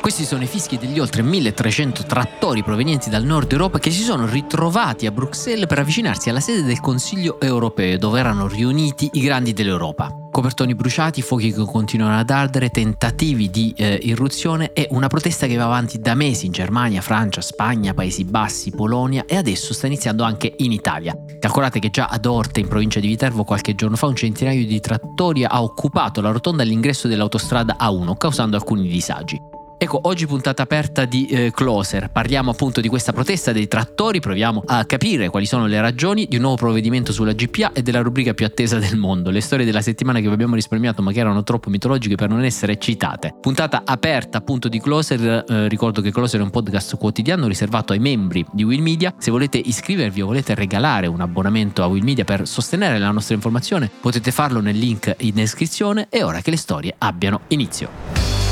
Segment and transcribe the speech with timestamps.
[0.00, 4.26] Questi sono i fischi degli oltre 1300 trattori provenienti dal nord Europa che si sono
[4.26, 9.52] ritrovati a Bruxelles per avvicinarsi alla sede del Consiglio europeo dove erano riuniti i grandi
[9.52, 10.25] dell'Europa.
[10.36, 15.56] Copertoni bruciati, fuochi che continuano ad ardere, tentativi di eh, irruzione e una protesta che
[15.56, 20.24] va avanti da mesi in Germania, Francia, Spagna, Paesi Bassi, Polonia e adesso sta iniziando
[20.24, 21.16] anche in Italia.
[21.38, 24.78] Calcolate che già ad Orte, in provincia di Viterbo, qualche giorno fa un centinaio di
[24.78, 29.55] trattori ha occupato la rotonda all'ingresso dell'autostrada A1, causando alcuni disagi.
[29.78, 34.62] Ecco, oggi puntata aperta di eh, Closer, parliamo appunto di questa protesta dei trattori, proviamo
[34.64, 38.32] a capire quali sono le ragioni di un nuovo provvedimento sulla GPA e della rubrica
[38.32, 41.42] più attesa del mondo, le storie della settimana che vi abbiamo risparmiato ma che erano
[41.42, 43.34] troppo mitologiche per non essere citate.
[43.38, 47.98] Puntata aperta appunto di Closer, eh, ricordo che Closer è un podcast quotidiano riservato ai
[47.98, 52.24] membri di Will Media, se volete iscrivervi o volete regalare un abbonamento a Will Media
[52.24, 56.56] per sostenere la nostra informazione potete farlo nel link in descrizione e ora che le
[56.56, 58.45] storie abbiano inizio.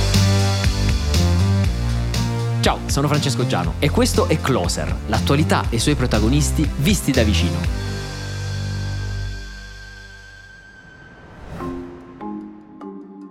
[2.65, 7.23] Ciao, sono Francesco Giano e questo è Closer, l'attualità e i suoi protagonisti visti da
[7.23, 7.94] vicino.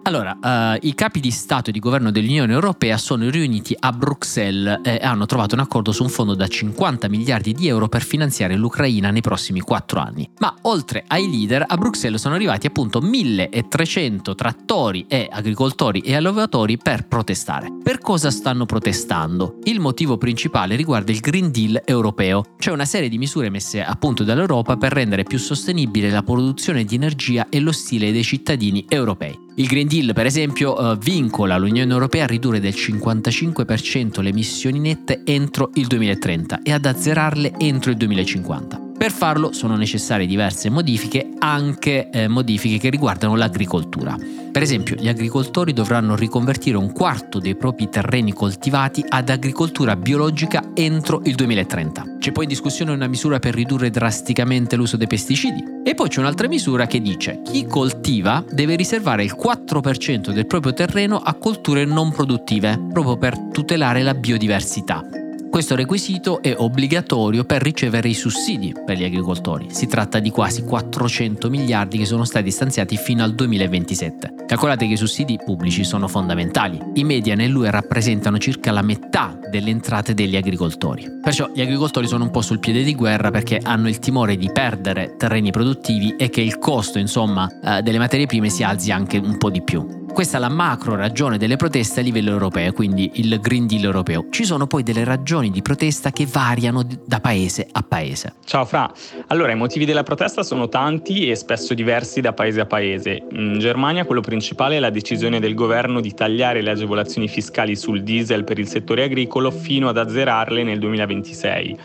[0.06, 4.82] Allora, uh, i capi di Stato e di governo dell'Unione Europea sono riuniti a Bruxelles
[4.84, 8.58] e hanno trovato un accordo su un fondo da 50 miliardi di euro per finanziare
[8.58, 10.30] l'Ucraina nei prossimi quattro anni.
[10.40, 16.78] Ma oltre ai leader, a Bruxelles sono arrivati appunto 1300 trattori e agricoltori e allevatori
[16.78, 17.72] per protestare.
[17.82, 19.60] Per cosa stanno protestando?
[19.64, 23.96] Il motivo principale riguarda il Green Deal europeo, cioè una serie di misure messe a
[23.96, 28.86] punto dall'Europa per rendere più sostenibile la produzione di energia e lo stile dei cittadini
[28.90, 29.43] europei.
[29.56, 34.80] Il Green Deal, per esempio, eh, vincola l'Unione Europea a ridurre del 55% le emissioni
[34.80, 38.83] nette entro il 2030 e ad azzerarle entro il 2050.
[39.04, 44.16] Per farlo sono necessarie diverse modifiche, anche eh, modifiche che riguardano l'agricoltura.
[44.50, 50.70] Per esempio, gli agricoltori dovranno riconvertire un quarto dei propri terreni coltivati ad agricoltura biologica
[50.74, 52.16] entro il 2030.
[52.18, 55.82] C'è poi in discussione una misura per ridurre drasticamente l'uso dei pesticidi.
[55.84, 60.72] E poi c'è un'altra misura che dice chi coltiva deve riservare il 4% del proprio
[60.72, 65.06] terreno a colture non produttive, proprio per tutelare la biodiversità.
[65.54, 69.68] Questo requisito è obbligatorio per ricevere i sussidi per gli agricoltori.
[69.70, 74.46] Si tratta di quasi 400 miliardi che sono stati stanziati fino al 2027.
[74.48, 76.80] Calcolate che i sussidi pubblici sono fondamentali.
[76.96, 81.08] I media nell'UE rappresentano circa la metà delle entrate degli agricoltori.
[81.22, 84.50] Perciò gli agricoltori sono un po' sul piede di guerra perché hanno il timore di
[84.52, 89.20] perdere terreni produttivi e che il costo, insomma, eh, delle materie prime si alzi anche
[89.20, 90.02] un po' di più.
[90.14, 94.28] Questa è la macro ragione delle proteste a livello europeo, quindi il Green Deal europeo.
[94.30, 98.36] Ci sono poi delle ragioni di protesta che variano da paese a paese.
[98.46, 98.94] Ciao Fra,
[99.28, 103.24] allora i motivi della protesta sono tanti e spesso diversi da paese a paese.
[103.32, 108.04] In Germania quello principale è la decisione del governo di tagliare le agevolazioni fiscali sul
[108.04, 111.78] diesel per il settore agricolo fino ad azzerarle nel 2026.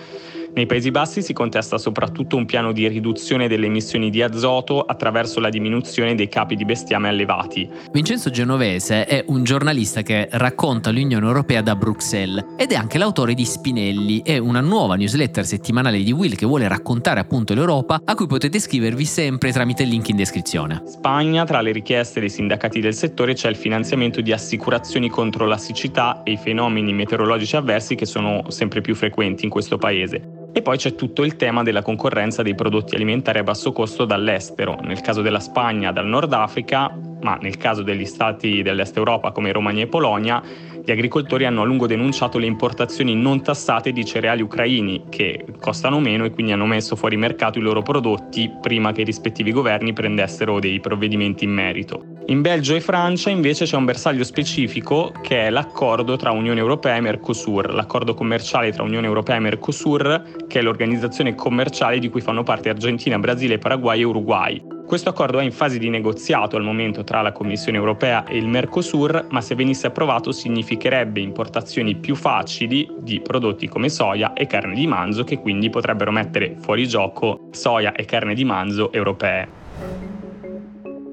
[0.58, 5.38] Nei Paesi Bassi si contesta soprattutto un piano di riduzione delle emissioni di azoto attraverso
[5.38, 7.70] la diminuzione dei capi di bestiame allevati.
[7.92, 13.34] Vincenzo Genovese è un giornalista che racconta l'Unione Europea da Bruxelles ed è anche l'autore
[13.34, 18.14] di Spinelli, è una nuova newsletter settimanale di Will che vuole raccontare appunto l'Europa a
[18.16, 20.82] cui potete iscrivervi sempre tramite il link in descrizione.
[20.86, 25.56] Spagna, tra le richieste dei sindacati del settore c'è il finanziamento di assicurazioni contro la
[25.56, 30.46] siccità e i fenomeni meteorologici avversi che sono sempre più frequenti in questo paese.
[30.52, 34.78] E poi c'è tutto il tema della concorrenza dei prodotti alimentari a basso costo dall'estero,
[34.82, 39.52] nel caso della Spagna dal Nord Africa, ma nel caso degli stati dell'Est Europa come
[39.52, 40.42] Romania e Polonia,
[40.84, 46.00] gli agricoltori hanno a lungo denunciato le importazioni non tassate di cereali ucraini che costano
[46.00, 49.92] meno e quindi hanno messo fuori mercato i loro prodotti prima che i rispettivi governi
[49.92, 52.07] prendessero dei provvedimenti in merito.
[52.28, 56.96] In Belgio e Francia invece c'è un bersaglio specifico che è l'accordo tra Unione Europea
[56.96, 62.20] e Mercosur, l'accordo commerciale tra Unione Europea e Mercosur, che è l'organizzazione commerciale di cui
[62.20, 64.62] fanno parte Argentina, Brasile, Paraguay e Uruguay.
[64.86, 68.46] Questo accordo è in fase di negoziato al momento tra la Commissione europea e il
[68.46, 74.74] Mercosur, ma se venisse approvato significherebbe importazioni più facili di prodotti come soia e carne
[74.74, 80.07] di manzo che quindi potrebbero mettere fuori gioco soia e carne di manzo europee.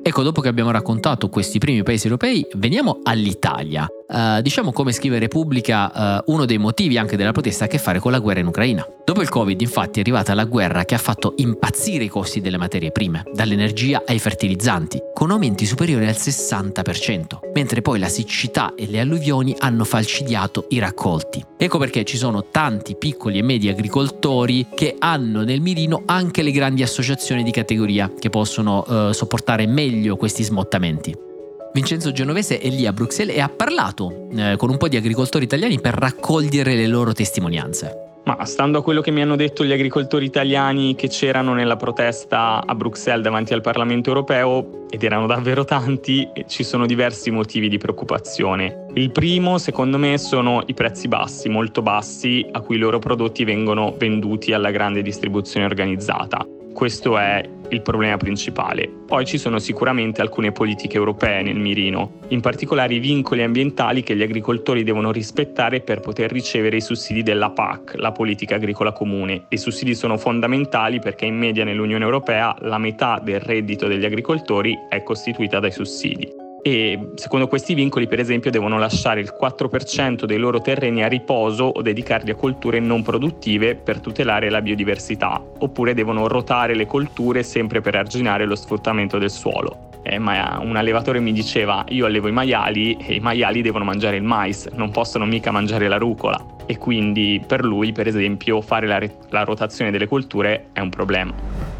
[0.07, 3.87] Ecco, dopo che abbiamo raccontato questi primi paesi europei, veniamo all'Italia.
[4.07, 7.79] Uh, diciamo come scrive Repubblica, uh, uno dei motivi anche della protesta ha a che
[7.79, 8.87] fare con la guerra in Ucraina.
[9.03, 12.57] Dopo il Covid, infatti, è arrivata la guerra che ha fatto impazzire i costi delle
[12.57, 18.87] materie prime, dall'energia ai fertilizzanti, con aumenti superiori al 60%, mentre poi la siccità e
[18.87, 21.43] le alluvioni hanno falcidiato i raccolti.
[21.57, 26.51] Ecco perché ci sono tanti piccoli e medi agricoltori che hanno nel mirino anche le
[26.51, 31.33] grandi associazioni di categoria che possono uh, sopportare meglio questi smottamenti.
[31.75, 35.43] Vincenzo Genovese è lì a Bruxelles e ha parlato eh, con un po' di agricoltori
[35.43, 38.21] italiani per raccogliere le loro testimonianze.
[38.23, 42.63] Ma stando a quello che mi hanno detto gli agricoltori italiani che c'erano nella protesta
[42.65, 47.77] a Bruxelles davanti al Parlamento europeo, ed erano davvero tanti, ci sono diversi motivi di
[47.77, 48.85] preoccupazione.
[48.93, 53.43] Il primo, secondo me, sono i prezzi bassi, molto bassi, a cui i loro prodotti
[53.43, 56.54] vengono venduti alla grande distribuzione organizzata.
[56.75, 58.89] Questo è il problema principale.
[59.07, 64.13] Poi ci sono sicuramente alcune politiche europee nel mirino, in particolare i vincoli ambientali che
[64.13, 69.45] gli agricoltori devono rispettare per poter ricevere i sussidi della PAC, la politica agricola comune.
[69.47, 74.77] I sussidi sono fondamentali perché in media nell'Unione Europea la metà del reddito degli agricoltori
[74.89, 80.39] è costituita dai sussidi e secondo questi vincoli per esempio devono lasciare il 4% dei
[80.39, 85.93] loro terreni a riposo o dedicarli a colture non produttive per tutelare la biodiversità, oppure
[85.93, 89.89] devono rotare le colture sempre per arginare lo sfruttamento del suolo.
[90.01, 94.15] Eh, ma un allevatore mi diceva io allevo i maiali e i maiali devono mangiare
[94.15, 98.87] il mais, non possono mica mangiare la rucola e quindi per lui per esempio fare
[98.87, 101.74] la, la rotazione delle colture è un problema.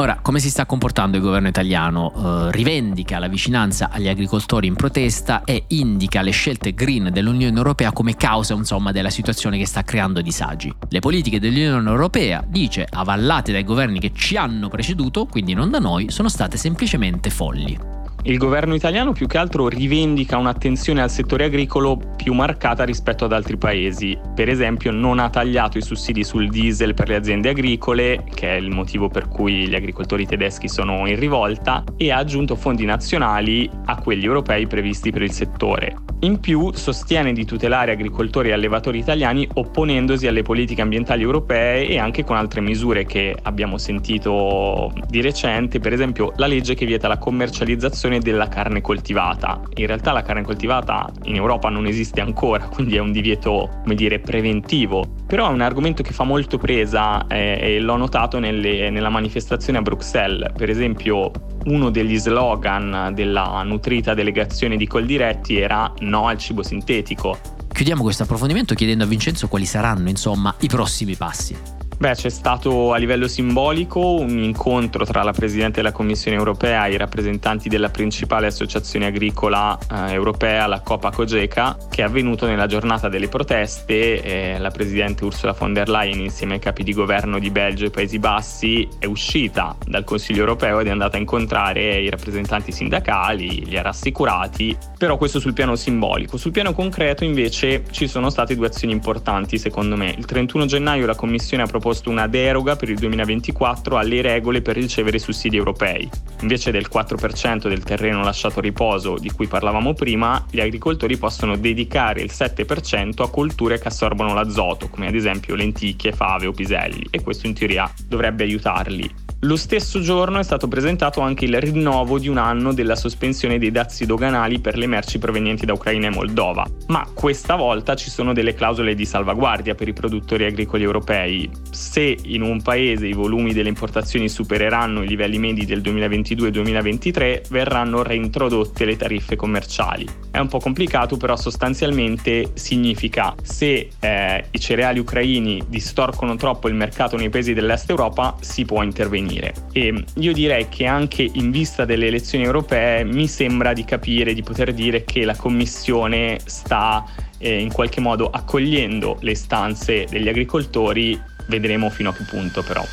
[0.00, 2.12] Ora, come si sta comportando il governo italiano?
[2.14, 7.90] Uh, rivendica la vicinanza agli agricoltori in protesta e indica le scelte green dell'Unione Europea
[7.90, 10.72] come causa insomma, della situazione che sta creando disagi.
[10.88, 15.80] Le politiche dell'Unione Europea, dice, avallate dai governi che ci hanno preceduto, quindi non da
[15.80, 17.97] noi, sono state semplicemente folli.
[18.24, 23.32] Il governo italiano più che altro rivendica un'attenzione al settore agricolo più marcata rispetto ad
[23.32, 24.18] altri paesi.
[24.34, 28.58] Per esempio non ha tagliato i sussidi sul diesel per le aziende agricole, che è
[28.58, 33.70] il motivo per cui gli agricoltori tedeschi sono in rivolta, e ha aggiunto fondi nazionali
[33.84, 35.96] a quelli europei previsti per il settore.
[36.20, 41.98] In più sostiene di tutelare agricoltori e allevatori italiani opponendosi alle politiche ambientali europee e
[41.98, 47.06] anche con altre misure che abbiamo sentito di recente, per esempio la legge che vieta
[47.06, 49.60] la commercializzazione della carne coltivata.
[49.74, 53.94] In realtà la carne coltivata in Europa non esiste ancora, quindi è un divieto, come
[53.94, 55.04] dire, preventivo.
[55.26, 59.78] Però è un argomento che fa molto presa eh, e l'ho notato nelle, nella manifestazione
[59.78, 60.52] a Bruxelles.
[60.56, 61.30] Per esempio
[61.66, 67.56] uno degli slogan della nutrita delegazione di Coldiretti era no al cibo sintetico.
[67.68, 71.56] Chiudiamo questo approfondimento chiedendo a Vincenzo quali saranno, insomma, i prossimi passi.
[72.00, 76.92] Beh, c'è stato a livello simbolico un incontro tra la Presidente della Commissione europea e
[76.92, 82.68] i rappresentanti della principale associazione agricola eh, europea, la Copa Cogeca, che è avvenuto nella
[82.68, 84.22] giornata delle proteste.
[84.22, 87.90] Eh, la Presidente Ursula von der Leyen, insieme ai capi di governo di Belgio e
[87.90, 93.64] Paesi Bassi, è uscita dal Consiglio europeo ed è andata a incontrare i rappresentanti sindacali,
[93.64, 96.36] li ha rassicurati, però questo sul piano simbolico.
[96.36, 100.14] Sul piano concreto invece ci sono state due azioni importanti secondo me.
[100.16, 104.60] Il 31 gennaio la Commissione ha proposto proposto una deroga per il 2024 alle regole
[104.60, 106.06] per ricevere sussidi europei.
[106.42, 111.56] Invece del 4% del terreno lasciato a riposo di cui parlavamo prima, gli agricoltori possono
[111.56, 117.06] dedicare il 7% a colture che assorbono l'azoto, come ad esempio lenticchie, fave o piselli,
[117.10, 119.27] e questo in teoria dovrebbe aiutarli.
[119.42, 123.70] Lo stesso giorno è stato presentato anche il rinnovo di un anno della sospensione dei
[123.70, 128.32] dazi doganali per le merci provenienti da Ucraina e Moldova, ma questa volta ci sono
[128.32, 131.48] delle clausole di salvaguardia per i produttori agricoli europei.
[131.70, 138.02] Se in un paese i volumi delle importazioni supereranno i livelli medi del 2022-2023, verranno
[138.02, 140.04] reintrodotte le tariffe commerciali.
[140.32, 146.74] È un po' complicato, però sostanzialmente significa se eh, i cereali ucraini distorcono troppo il
[146.74, 149.52] mercato nei paesi dell'est Europa, si può intervenire avvenire.
[149.72, 154.42] E io direi che anche in vista delle elezioni europee mi sembra di capire, di
[154.42, 157.04] poter dire che la Commissione sta
[157.38, 162.84] eh, in qualche modo accogliendo le istanze degli agricoltori, vedremo fino a che punto però.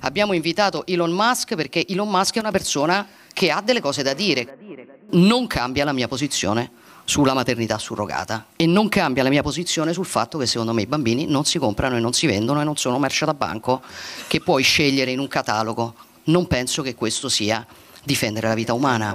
[0.00, 4.14] Abbiamo invitato Elon Musk perché Elon Musk è una persona che ha delle cose da
[4.14, 4.56] dire.
[5.10, 6.70] Non cambia la mia posizione
[7.06, 10.86] sulla maternità surrogata e non cambia la mia posizione sul fatto che secondo me i
[10.86, 13.80] bambini non si comprano e non si vendono e non sono merce da banco
[14.26, 15.94] che puoi scegliere in un catalogo.
[16.24, 17.64] Non penso che questo sia
[18.02, 19.14] difendere la vita umana.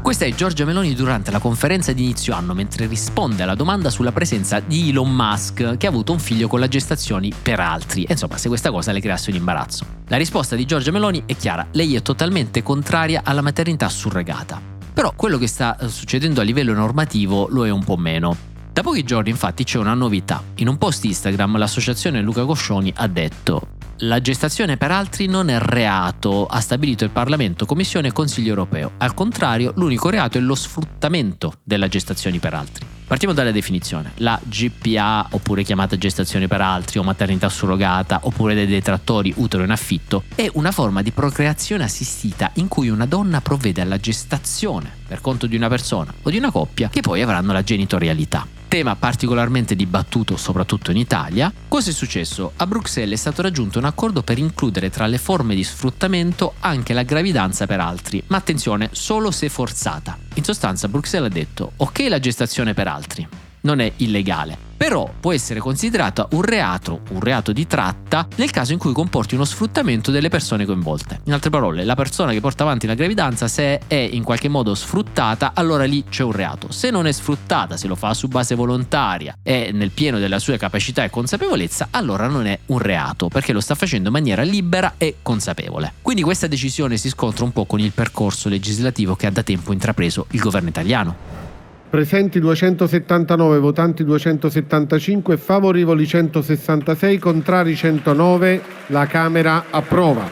[0.00, 4.12] Questa è Giorgia Meloni durante la conferenza di inizio anno mentre risponde alla domanda sulla
[4.12, 8.12] presenza di Elon Musk che ha avuto un figlio con la gestazione per altri e
[8.12, 9.86] insomma se questa cosa le creasse un imbarazzo.
[10.08, 14.73] La risposta di Giorgia Meloni è chiara, lei è totalmente contraria alla maternità surrogata.
[14.94, 18.36] Però quello che sta eh, succedendo a livello normativo lo è un po' meno.
[18.72, 20.40] Da pochi giorni infatti c'è una novità.
[20.56, 25.58] In un post Instagram l'associazione Luca Coscioni ha detto la gestazione per altri non è
[25.58, 28.92] reato, ha stabilito il Parlamento, Commissione e Consiglio europeo.
[28.98, 32.86] Al contrario, l'unico reato è lo sfruttamento della gestazione per altri.
[33.06, 34.12] Partiamo dalla definizione.
[34.16, 39.70] La GPA, oppure chiamata gestazione per altri, o maternità surrogata, oppure dei detrattori utero in
[39.70, 45.20] affitto, è una forma di procreazione assistita in cui una donna provvede alla gestazione per
[45.20, 49.76] conto di una persona o di una coppia che poi avranno la genitorialità tema particolarmente
[49.76, 52.54] dibattuto soprattutto in Italia, cosa è successo?
[52.56, 56.92] A Bruxelles è stato raggiunto un accordo per includere tra le forme di sfruttamento anche
[56.92, 60.18] la gravidanza per altri, ma attenzione, solo se forzata.
[60.34, 63.28] In sostanza Bruxelles ha detto ok la gestazione per altri,
[63.64, 68.72] non è illegale, però può essere considerata un reato, un reato di tratta, nel caso
[68.72, 71.20] in cui comporti uno sfruttamento delle persone coinvolte.
[71.24, 74.74] In altre parole, la persona che porta avanti la gravidanza, se è in qualche modo
[74.74, 76.70] sfruttata, allora lì c'è un reato.
[76.70, 80.56] Se non è sfruttata, se lo fa su base volontaria e nel pieno della sua
[80.58, 84.94] capacità e consapevolezza, allora non è un reato, perché lo sta facendo in maniera libera
[84.98, 85.94] e consapevole.
[86.02, 89.72] Quindi questa decisione si scontra un po' con il percorso legislativo che ha da tempo
[89.72, 91.43] intrapreso il governo italiano.
[91.94, 98.62] Presenti 279, votanti 275, favorevoli 166, contrari 109.
[98.88, 100.28] La Camera approva.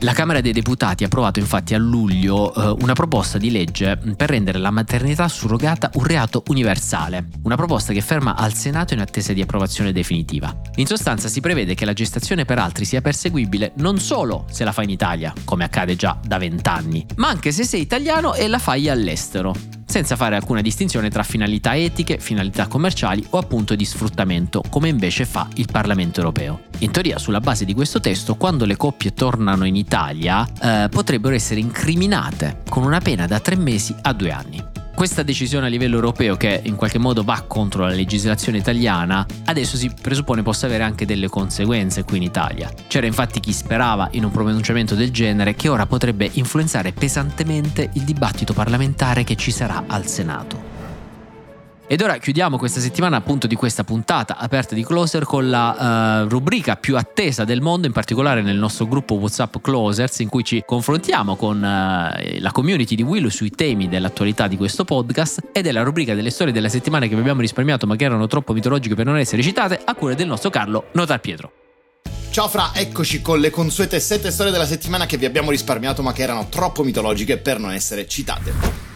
[0.00, 4.28] La Camera dei Deputati ha approvato infatti a luglio eh, una proposta di legge per
[4.28, 9.32] rendere la maternità surrogata un reato universale, una proposta che ferma al Senato in attesa
[9.32, 10.52] di approvazione definitiva.
[10.74, 14.72] In sostanza si prevede che la gestazione per altri sia perseguibile non solo se la
[14.72, 18.58] fa in Italia, come accade già da vent'anni, ma anche se sei italiano e la
[18.58, 24.62] fai all'estero senza fare alcuna distinzione tra finalità etiche, finalità commerciali o appunto di sfruttamento,
[24.68, 26.62] come invece fa il Parlamento europeo.
[26.78, 31.34] In teoria, sulla base di questo testo, quando le coppie tornano in Italia, eh, potrebbero
[31.34, 34.83] essere incriminate con una pena da tre mesi a due anni.
[34.94, 39.76] Questa decisione a livello europeo, che in qualche modo va contro la legislazione italiana, adesso
[39.76, 42.70] si presuppone possa avere anche delle conseguenze qui in Italia.
[42.86, 48.02] C'era infatti chi sperava in un pronunciamento del genere che ora potrebbe influenzare pesantemente il
[48.02, 50.73] dibattito parlamentare che ci sarà al Senato.
[51.86, 56.28] Ed ora chiudiamo questa settimana appunto di questa puntata aperta di Closer con la uh,
[56.30, 60.62] rubrica più attesa del mondo, in particolare nel nostro gruppo WhatsApp Closers, in cui ci
[60.64, 65.72] confrontiamo con uh, la community di Willow sui temi dell'attualità di questo podcast ed è
[65.72, 68.94] la rubrica delle storie della settimana che vi abbiamo risparmiato ma che erano troppo mitologiche
[68.94, 71.52] per non essere citate, a cura del nostro Carlo Notar Pietro.
[72.30, 76.14] Ciao Fra, eccoci con le consuete sette storie della settimana che vi abbiamo risparmiato ma
[76.14, 78.93] che erano troppo mitologiche per non essere citate.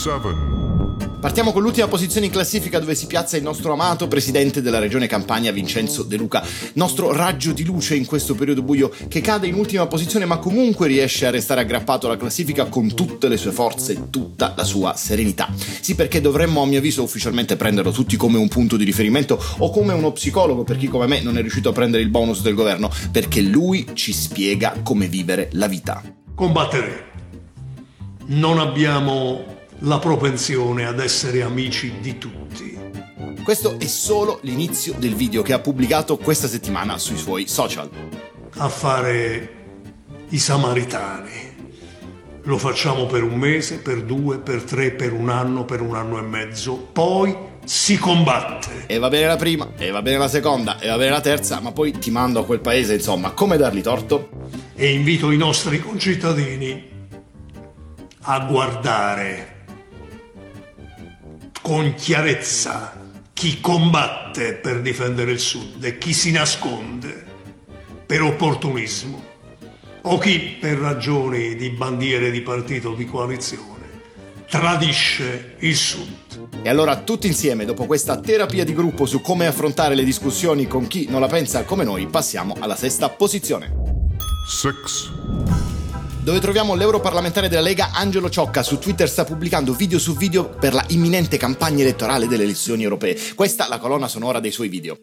[0.00, 4.78] 7 Partiamo con l'ultima posizione in classifica dove si piazza il nostro amato presidente della
[4.78, 6.42] regione Campania Vincenzo De Luca,
[6.74, 10.86] nostro raggio di luce in questo periodo buio che cade in ultima posizione ma comunque
[10.86, 14.94] riesce a restare aggrappato alla classifica con tutte le sue forze e tutta la sua
[14.96, 15.52] serenità.
[15.82, 19.68] Sì perché dovremmo a mio avviso ufficialmente prenderlo tutti come un punto di riferimento o
[19.68, 22.54] come uno psicologo per chi come me non è riuscito a prendere il bonus del
[22.54, 26.02] governo perché lui ci spiega come vivere la vita.
[26.34, 27.08] Combattere.
[28.28, 32.78] Non abbiamo la propensione ad essere amici di tutti.
[33.42, 37.88] Questo è solo l'inizio del video che ha pubblicato questa settimana sui suoi social.
[38.56, 39.54] A fare
[40.28, 41.48] i samaritani.
[42.42, 46.18] Lo facciamo per un mese, per due, per tre, per un anno, per un anno
[46.18, 46.74] e mezzo.
[46.76, 47.34] Poi
[47.64, 48.84] si combatte.
[48.86, 51.60] E va bene la prima, e va bene la seconda, e va bene la terza,
[51.60, 54.28] ma poi ti mando a quel paese, insomma, come dargli torto?
[54.74, 56.88] E invito i nostri concittadini
[58.22, 59.59] a guardare
[61.62, 62.98] con chiarezza
[63.32, 67.24] chi combatte per difendere il Sud e chi si nasconde
[68.04, 69.28] per opportunismo
[70.02, 73.78] o chi per ragioni di bandiere di partito o di coalizione
[74.48, 76.48] tradisce il Sud.
[76.62, 80.86] E allora tutti insieme, dopo questa terapia di gruppo su come affrontare le discussioni con
[80.86, 83.72] chi non la pensa come noi, passiamo alla sesta posizione.
[84.46, 85.69] Six
[86.22, 88.62] dove troviamo l'europarlamentare della Lega Angelo Ciocca.
[88.62, 93.18] Su Twitter sta pubblicando video su video per la imminente campagna elettorale delle elezioni europee.
[93.34, 94.98] Questa è la colonna sonora dei suoi video.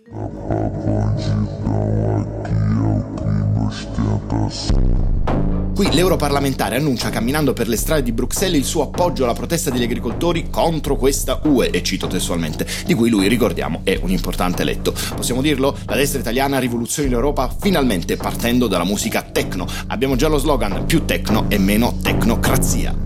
[5.77, 9.83] Qui l'europarlamentare annuncia camminando per le strade di Bruxelles il suo appoggio alla protesta degli
[9.83, 14.91] agricoltori contro questa UE, e cito testualmente, di cui lui, ricordiamo, è un importante eletto.
[15.15, 15.77] Possiamo dirlo?
[15.85, 19.67] La destra italiana rivoluzioni l'Europa finalmente partendo dalla musica techno.
[19.89, 22.97] Abbiamo già lo slogan più techno e meno tecnocrazia.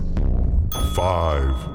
[0.94, 1.72] Five.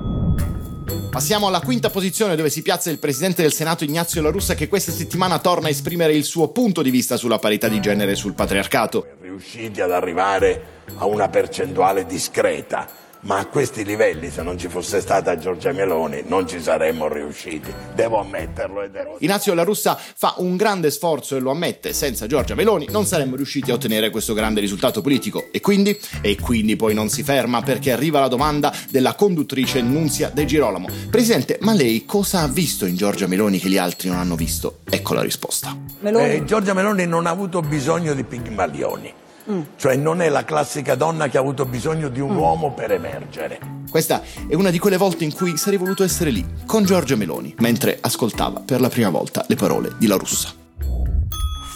[1.12, 4.68] Passiamo alla quinta posizione dove si piazza il presidente del Senato Ignazio La Russa che
[4.68, 8.16] questa settimana torna a esprimere il suo punto di vista sulla parità di genere e
[8.16, 9.17] sul patriarcato.
[9.38, 12.88] Riusciti ad arrivare a una percentuale discreta
[13.22, 17.74] ma a questi livelli se non ci fosse stata Giorgia Meloni non ci saremmo riusciti,
[17.94, 18.84] devo ammetterlo.
[18.84, 19.18] E devo...
[19.20, 23.36] Inazio La Russa fa un grande sforzo e lo ammette, senza Giorgia Meloni non saremmo
[23.36, 27.62] riusciti a ottenere questo grande risultato politico e quindi, e quindi poi non si ferma
[27.62, 30.88] perché arriva la domanda della conduttrice Nunzia De Girolamo.
[31.10, 34.80] Presidente, ma lei cosa ha visto in Giorgia Meloni che gli altri non hanno visto?
[34.90, 35.76] Ecco la risposta.
[36.00, 36.32] Meloni.
[36.32, 39.62] Eh, Giorgia Meloni non ha avuto bisogno di pigmalioni Mm.
[39.78, 42.38] Cioè non è la classica donna che ha avuto bisogno di un mm.
[42.38, 43.60] uomo per emergere.
[43.90, 47.56] Questa è una di quelle volte in cui sarei voluto essere lì, con Giorgia Meloni,
[47.60, 50.57] mentre ascoltava per la prima volta le parole di La Russa.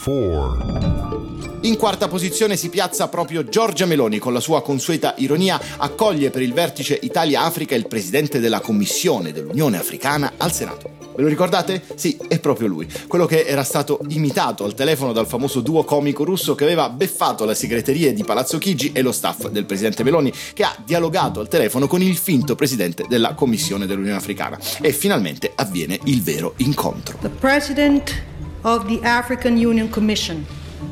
[0.04, 1.60] 4.
[1.62, 6.42] In quarta posizione si piazza proprio Giorgia Meloni con la sua consueta ironia, accoglie per
[6.42, 10.90] il vertice Italia-Africa il presidente della Commissione dell'Unione Africana al Senato.
[11.16, 11.84] Ve lo ricordate?
[11.94, 16.24] Sì, è proprio lui, quello che era stato imitato al telefono dal famoso duo comico
[16.24, 20.34] russo che aveva beffato le segreterie di Palazzo Chigi e lo staff del presidente Meloni,
[20.54, 24.58] che ha dialogato al telefono con il finto presidente della Commissione dell'Unione Africana.
[24.82, 27.20] E finalmente avviene il vero incontro.
[27.22, 28.30] The President
[28.64, 30.46] of the African Union Commission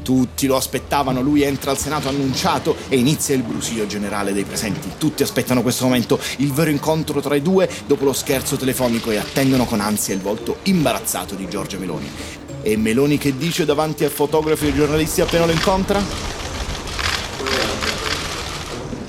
[0.10, 4.90] tutti lo aspettavano, lui entra al Senato annunciato e inizia il brusio generale dei presenti.
[4.98, 9.18] Tutti aspettano questo momento, il vero incontro tra i due dopo lo scherzo telefonico e
[9.18, 12.10] attendono con ansia il volto imbarazzato di Giorgia Meloni.
[12.62, 16.02] E Meloni che dice davanti a fotografi e giornalisti appena lo incontra?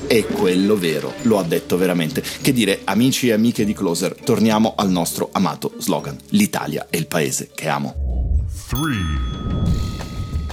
[0.07, 2.21] È quello vero, lo ha detto veramente.
[2.21, 6.19] Che dire, amici e amiche di Closer, torniamo al nostro amato slogan.
[6.31, 8.10] L'Italia è il paese che amo.
[8.71, 8.79] 3.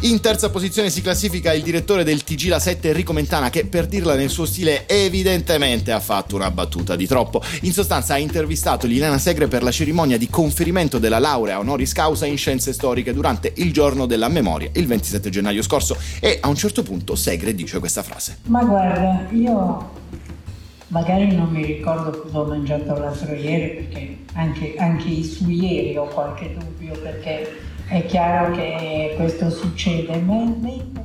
[0.01, 3.85] In terza posizione si classifica il direttore del TG La 7 Enrico Mentana che per
[3.85, 7.43] dirla nel suo stile evidentemente ha fatto una battuta di troppo.
[7.61, 12.25] In sostanza ha intervistato Liliana Segre per la cerimonia di conferimento della laurea honoris causa
[12.25, 16.55] in scienze storiche durante il giorno della memoria, il 27 gennaio scorso e a un
[16.55, 18.39] certo punto Segre dice questa frase.
[18.47, 19.91] Ma guarda, io
[20.87, 26.07] magari non mi ricordo cosa ho mangiato l'altro ieri perché anche, anche su ieri ho
[26.07, 30.23] qualche dubbio perché è chiaro che questo succede.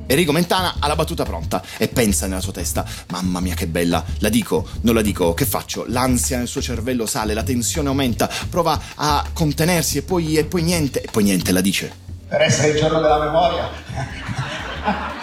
[0.05, 4.03] Enrico Mentana ha la battuta pronta e pensa nella sua testa: Mamma mia, che bella!
[4.19, 5.85] La dico, non la dico, che faccio?
[5.87, 10.63] L'ansia nel suo cervello sale, la tensione aumenta, prova a contenersi e poi, e poi
[10.63, 11.91] niente, e poi niente, la dice.
[12.27, 13.69] Per essere il giorno della memoria.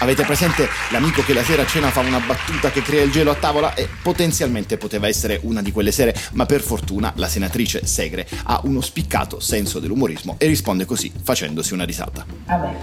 [0.00, 3.30] Avete presente l'amico che la sera a cena fa una battuta che crea il gelo
[3.30, 3.74] a tavola?
[3.74, 8.60] E potenzialmente poteva essere una di quelle sere, ma per fortuna la senatrice Segre ha
[8.64, 12.24] uno spiccato senso dell'umorismo e risponde così, facendosi una risata.
[12.46, 12.76] Vabbè.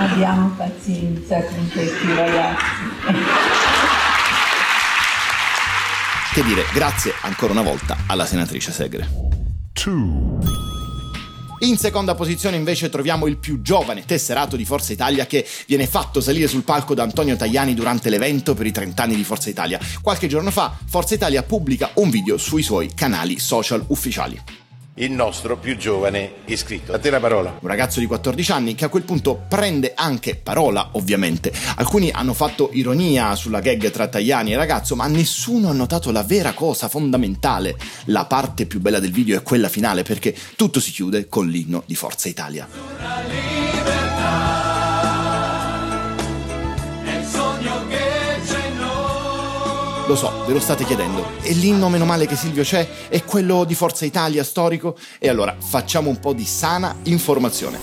[0.00, 2.64] Abbiamo pazienza con questi ragazzi.
[6.34, 9.08] Che dire, grazie ancora una volta alla senatrice Segre.
[9.72, 10.75] Two.
[11.60, 16.20] In seconda posizione invece troviamo il più giovane tesserato di Forza Italia che viene fatto
[16.20, 19.80] salire sul palco da Antonio Tajani durante l'evento per i 30 anni di Forza Italia.
[20.02, 24.65] Qualche giorno fa Forza Italia pubblica un video sui suoi canali social ufficiali
[24.98, 26.92] il nostro più giovane iscritto.
[26.92, 27.58] A te la parola.
[27.60, 31.52] Un ragazzo di 14 anni che a quel punto prende anche parola, ovviamente.
[31.76, 36.22] Alcuni hanno fatto ironia sulla gag tra Tajani e ragazzo, ma nessuno ha notato la
[36.22, 37.76] vera cosa fondamentale.
[38.06, 41.82] La parte più bella del video è quella finale perché tutto si chiude con l'inno
[41.86, 42.66] di Forza Italia.
[50.06, 51.26] Lo so, ve lo state chiedendo.
[51.42, 53.08] E l'inno meno male che Silvio c'è?
[53.08, 54.96] È quello di Forza Italia storico?
[55.18, 57.78] E allora facciamo un po' di sana informazione.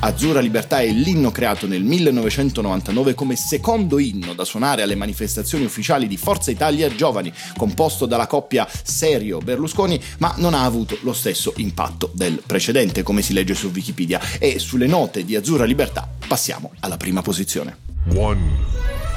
[0.00, 6.08] Azzurra Libertà è l'inno creato nel 1999 come secondo inno da suonare alle manifestazioni ufficiali
[6.08, 12.10] di Forza Italia Giovani, composto dalla coppia Serio-Berlusconi, ma non ha avuto lo stesso impatto
[12.14, 14.20] del precedente, come si legge su Wikipedia.
[14.40, 17.76] E sulle note di Azzurra Libertà passiamo alla prima posizione.
[18.16, 19.09] One.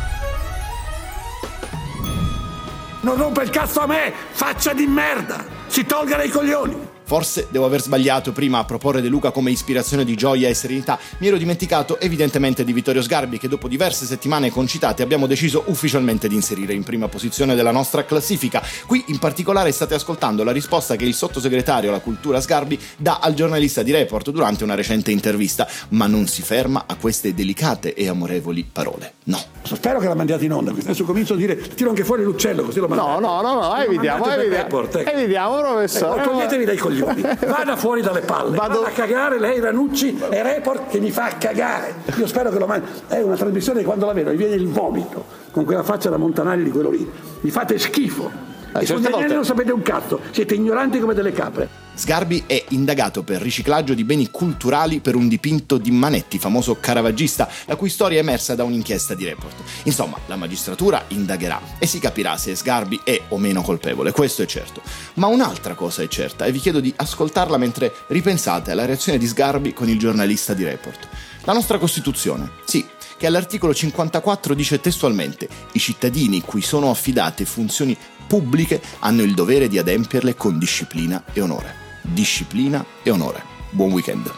[3.03, 4.13] Non rompe il cazzo a me!
[4.31, 5.45] Faccia di merda!
[5.67, 6.92] Si tolga dai coglioni!
[7.13, 10.97] Forse devo aver sbagliato prima a proporre De Luca come ispirazione di gioia e serenità.
[11.19, 16.28] Mi ero dimenticato evidentemente di Vittorio Sgarbi che dopo diverse settimane concitate abbiamo deciso ufficialmente
[16.28, 18.63] di inserire in prima posizione della nostra classifica.
[18.88, 23.36] Qui in particolare state ascoltando la risposta che il sottosegretario alla cultura Sgarbi dà al
[23.36, 28.08] giornalista di Report durante una recente intervista, ma non si ferma a queste delicate e
[28.08, 29.13] amorevoli parole.
[29.26, 29.39] No.
[29.62, 32.80] Spero che la mandiate in onda, adesso comincio a dire, tiro anche fuori l'uccello così
[32.80, 33.19] lo mandate.
[33.19, 35.10] No, no, no, no, evitiamo, evitiamo, ecco.
[35.12, 36.21] evitiamo, professore.
[36.21, 37.02] Eh, toglietevi dai coglioni,
[37.47, 41.29] vada fuori dalle palle, Vado- vada a cagare lei Ranucci e Report che mi fa
[41.37, 41.95] cagare.
[42.17, 42.87] Io spero che lo mandi.
[43.07, 46.17] È una trasmissione che quando la vedo mi viene il vomito, con quella faccia da
[46.17, 47.09] Montanari di quello lì.
[47.41, 48.29] Mi fate schifo.
[48.75, 51.81] Eh, e certe volte- non sapete un cazzo, siete ignoranti come delle capre.
[51.95, 57.47] Sgarbi è indagato per riciclaggio di beni culturali per un dipinto di Manetti, famoso caravaggista,
[57.65, 59.56] la cui storia è emersa da un'inchiesta di report.
[59.84, 64.45] Insomma, la magistratura indagherà e si capirà se Sgarbi è o meno colpevole, questo è
[64.47, 64.82] certo.
[65.15, 69.27] Ma un'altra cosa è certa e vi chiedo di ascoltarla mentre ripensate alla reazione di
[69.27, 71.08] Sgarbi con il giornalista di report.
[71.43, 72.84] La nostra Costituzione, sì,
[73.17, 79.67] che all'articolo 54 dice testualmente i cittadini cui sono affidate funzioni pubbliche hanno il dovere
[79.67, 81.82] di adempierle con disciplina e onore.
[82.03, 83.43] Disciplina e onore.
[83.71, 84.31] Buon weekend.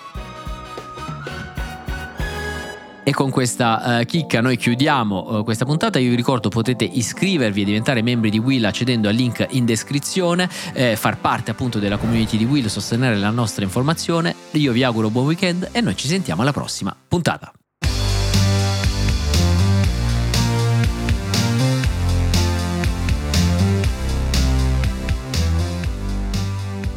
[3.07, 5.99] E con questa eh, chicca noi chiudiamo eh, questa puntata.
[5.99, 10.49] Io vi ricordo potete iscrivervi e diventare membri di Will accedendo al link in descrizione,
[10.73, 14.35] eh, far parte appunto della community di Will, sostenere la nostra informazione.
[14.51, 17.51] Io vi auguro buon weekend e noi ci sentiamo alla prossima puntata.